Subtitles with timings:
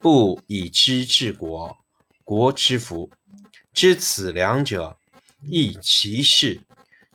[0.00, 1.76] 不以知治国，
[2.22, 3.10] 国之福。
[3.72, 4.96] 知此两者，
[5.42, 6.62] 亦其事。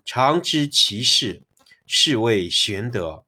[0.03, 1.43] 常知其事，
[1.85, 3.23] 是谓玄德。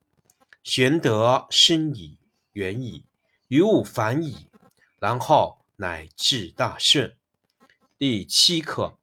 [0.62, 2.18] 玄德深矣，
[2.52, 3.06] 远矣，
[3.48, 4.48] 于物反矣，
[5.00, 7.16] 然后乃至大顺。
[7.98, 8.98] 第七课，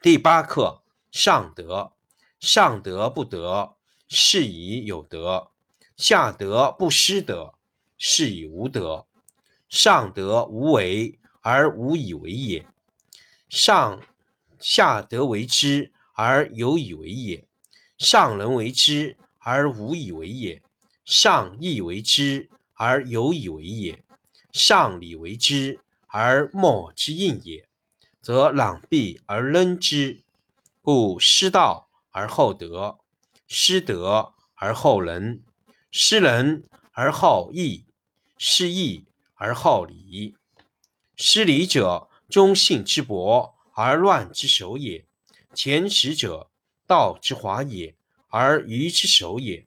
[0.00, 1.92] 第八课，上德。
[2.40, 3.76] 上德不德，
[4.08, 5.52] 是以有德；
[5.96, 7.54] 下德不失德，
[7.98, 9.06] 是以无德。
[9.72, 12.66] 上德无为而无以为也，
[13.48, 14.02] 上
[14.58, 17.48] 下德为之而有以为也。
[17.96, 20.62] 上人为之而无以为也，
[21.06, 24.04] 上义为之而有以为也，
[24.52, 27.66] 上礼为之而莫之应也，
[28.20, 30.22] 则攘臂而扔之。
[30.82, 32.98] 故失道而后德，
[33.48, 35.42] 失德而后仁，
[35.90, 37.86] 失仁而后义，
[38.36, 39.06] 失义。
[39.44, 40.36] 而好礼，
[41.16, 45.04] 失礼者，忠信之薄而乱之首也；
[45.52, 46.48] 前识者，
[46.86, 47.96] 道之华也
[48.28, 49.66] 而愚之首也。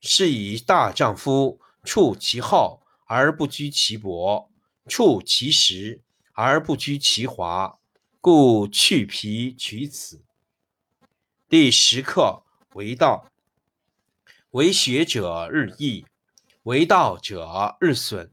[0.00, 4.50] 是以大丈夫处其厚而不居其薄，
[4.88, 6.00] 处其实
[6.32, 7.78] 而不居其华。
[8.18, 10.24] 故去皮取此。
[11.50, 13.30] 第十课为道，
[14.52, 16.06] 为学者日益，
[16.62, 18.32] 为道者日损。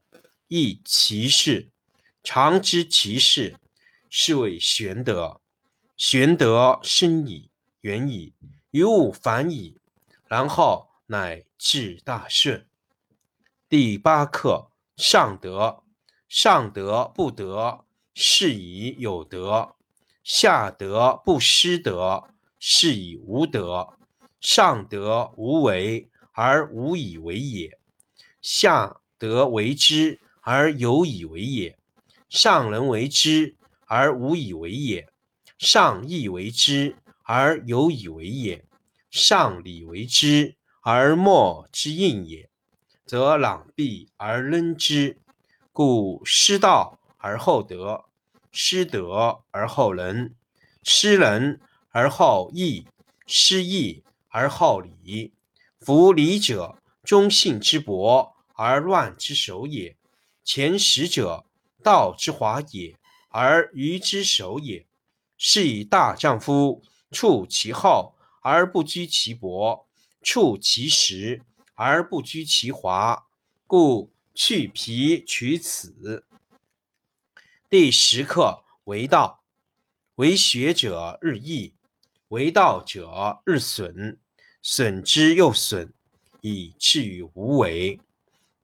[0.53, 1.69] 亦其事，
[2.21, 3.55] 常知其事，
[4.09, 5.39] 是谓玄德。
[5.95, 8.33] 玄德深矣，远矣，
[8.71, 9.77] 于物反矣，
[10.27, 12.67] 然后乃至大顺。
[13.69, 15.83] 第八课：上德。
[16.27, 19.77] 上德不德，是以有德；
[20.21, 22.27] 下德不失德，
[22.59, 23.97] 是以无德。
[24.41, 27.79] 上德无为而无以为也，
[28.41, 30.19] 下德为之。
[30.41, 31.77] 而有以为也，
[32.29, 35.07] 上人为之而无以为也，
[35.57, 38.65] 上义为之而有以为也，
[39.11, 42.49] 上礼为之而莫之应也，
[43.05, 45.19] 则攘臂而扔之。
[45.71, 48.05] 故失道而后德，
[48.51, 50.35] 失德而后仁，
[50.83, 51.61] 失仁
[51.91, 52.87] 而后义，
[53.25, 55.33] 失义而后礼。
[55.79, 59.95] 夫礼者，忠信之薄而乱之首也。
[60.53, 61.45] 前识者，
[61.81, 62.97] 道之华也，
[63.29, 64.85] 而愚之首也。
[65.37, 69.87] 是以大丈夫处其厚而不居其薄，
[70.21, 71.41] 处其实
[71.73, 73.27] 而不居其华。
[73.65, 76.25] 故去皮取此。
[77.69, 79.45] 第十课为道，
[80.15, 81.75] 为学者日益，
[82.27, 84.19] 为道者日损，
[84.61, 85.93] 损之又损，
[86.41, 87.97] 以至于无为。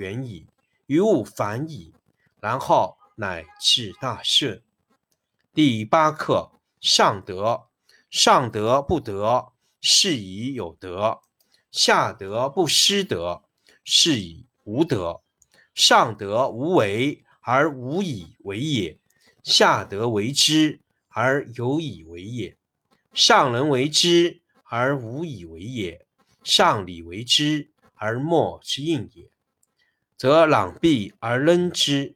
[0.00, 0.46] 远矣，
[0.86, 1.92] 于物反矣，
[2.40, 2.96] 然后。
[3.16, 4.62] 乃至大顺。
[5.52, 7.66] 第八课：上德。
[8.08, 9.52] 上德不德，
[9.82, 11.20] 是以有德；
[11.70, 13.42] 下德不失德，
[13.84, 15.20] 是以无德。
[15.74, 18.98] 上德无为而无以为也，
[19.42, 22.56] 下德为之而有以为也。
[23.12, 26.06] 上人为之而无以为也，
[26.42, 29.30] 上礼为之而莫之应也，
[30.20, 32.14] 则攘臂而扔之。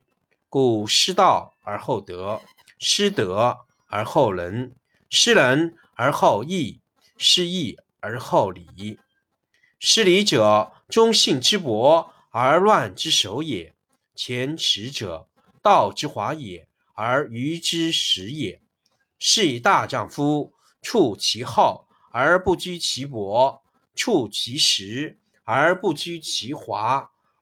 [0.50, 2.42] 故失道而后德，
[2.78, 4.74] 失德而后仁，
[5.08, 6.82] 失仁而后义，
[7.16, 8.98] 失义而后礼。
[9.78, 13.72] 失礼者，忠信之薄而乱之首也；
[14.14, 15.26] 前耻者，
[15.62, 18.60] 道之华也而愚之始也。
[19.18, 20.52] 是以大丈夫
[20.82, 23.62] 处其厚而不居其薄，
[23.94, 27.10] 处其实而不居其华。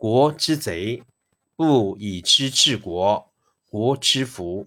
[0.00, 1.02] 国之贼；
[1.56, 3.30] 不以知治国，
[3.68, 4.66] 国之福，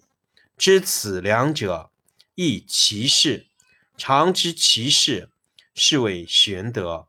[0.55, 1.89] 知此两者，
[2.35, 3.47] 亦其事。
[3.97, 5.31] 常知其事，
[5.73, 7.07] 是谓玄德。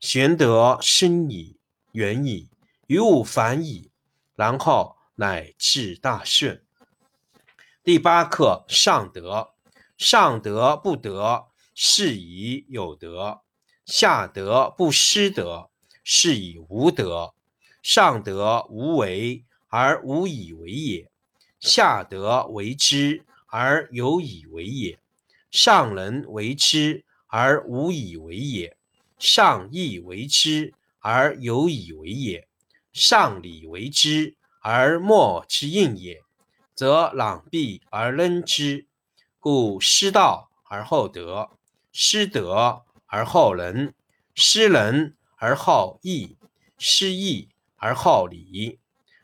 [0.00, 1.58] 玄德深矣，
[1.92, 2.48] 远矣，
[2.86, 3.90] 于物反矣，
[4.34, 6.64] 然后乃至大顺。
[7.84, 9.50] 第八课：上德。
[9.98, 13.42] 上德不德，是以有德；
[13.84, 15.68] 下德不失德，
[16.02, 17.34] 是以无德。
[17.82, 21.10] 上德无为而无以为也。
[21.60, 24.98] 下德为之而有以为也，
[25.50, 28.76] 上人为之而无以为也，
[29.18, 32.46] 上义为之而有以为也，
[32.92, 36.22] 上礼为之而莫之应也，
[36.74, 38.86] 则攘臂而扔之。
[39.40, 41.50] 故失道而后德，
[41.92, 43.94] 失德而后仁，
[44.34, 46.36] 失仁而后义，
[46.76, 48.78] 失义而好礼。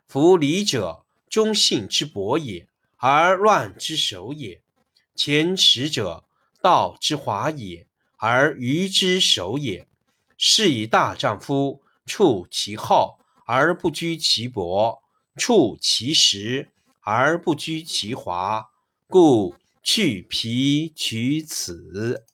[0.06, 4.60] 夫礼者，忠信之薄也，而乱之首也；
[5.14, 6.24] 前耻者，
[6.62, 9.86] 道之华也，而愚之首也。
[10.36, 15.02] 是以大丈夫处其厚而不居其薄，
[15.36, 16.70] 处其实
[17.00, 18.70] 而不居其华。
[19.06, 22.24] 故去皮取此。